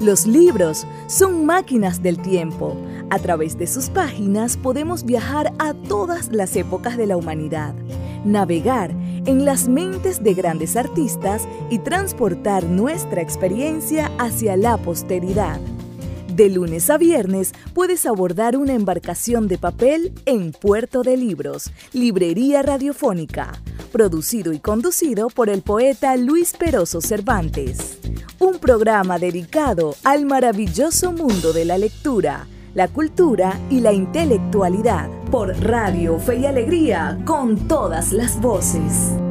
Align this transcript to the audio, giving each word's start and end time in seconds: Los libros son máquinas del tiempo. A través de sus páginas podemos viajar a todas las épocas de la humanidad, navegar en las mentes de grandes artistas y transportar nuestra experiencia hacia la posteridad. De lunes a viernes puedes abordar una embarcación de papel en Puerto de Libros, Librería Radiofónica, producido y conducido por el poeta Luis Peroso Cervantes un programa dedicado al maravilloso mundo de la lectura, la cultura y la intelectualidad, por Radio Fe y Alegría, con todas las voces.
Los 0.00 0.26
libros 0.26 0.86
son 1.08 1.44
máquinas 1.44 2.02
del 2.02 2.22
tiempo. 2.22 2.74
A 3.10 3.18
través 3.18 3.58
de 3.58 3.66
sus 3.66 3.90
páginas 3.90 4.56
podemos 4.56 5.04
viajar 5.04 5.52
a 5.58 5.74
todas 5.74 6.32
las 6.32 6.56
épocas 6.56 6.96
de 6.96 7.06
la 7.06 7.18
humanidad, 7.18 7.74
navegar 8.24 8.92
en 9.26 9.44
las 9.44 9.68
mentes 9.68 10.24
de 10.24 10.32
grandes 10.32 10.76
artistas 10.76 11.46
y 11.68 11.80
transportar 11.80 12.64
nuestra 12.64 13.20
experiencia 13.20 14.10
hacia 14.18 14.56
la 14.56 14.78
posteridad. 14.78 15.60
De 16.34 16.48
lunes 16.48 16.88
a 16.88 16.96
viernes 16.96 17.52
puedes 17.74 18.06
abordar 18.06 18.56
una 18.56 18.72
embarcación 18.72 19.48
de 19.48 19.58
papel 19.58 20.14
en 20.24 20.52
Puerto 20.52 21.02
de 21.02 21.18
Libros, 21.18 21.70
Librería 21.92 22.62
Radiofónica, 22.62 23.52
producido 23.92 24.54
y 24.54 24.60
conducido 24.60 25.28
por 25.28 25.50
el 25.50 25.60
poeta 25.60 26.16
Luis 26.16 26.54
Peroso 26.54 27.02
Cervantes 27.02 27.99
un 28.40 28.58
programa 28.58 29.18
dedicado 29.18 29.94
al 30.02 30.24
maravilloso 30.24 31.12
mundo 31.12 31.52
de 31.52 31.66
la 31.66 31.76
lectura, 31.76 32.46
la 32.74 32.88
cultura 32.88 33.58
y 33.68 33.80
la 33.80 33.92
intelectualidad, 33.92 35.08
por 35.30 35.54
Radio 35.62 36.18
Fe 36.18 36.38
y 36.38 36.46
Alegría, 36.46 37.18
con 37.26 37.68
todas 37.68 38.12
las 38.12 38.40
voces. 38.40 39.29